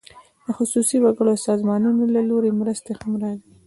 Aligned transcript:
د 0.45 0.47
خصوصي 0.57 0.97
وګړو 1.01 1.31
او 1.35 1.43
سازمانونو 1.47 2.01
له 2.15 2.21
لوري 2.29 2.51
مرستې 2.61 2.91
هم 2.99 3.11
راځي. 3.23 3.49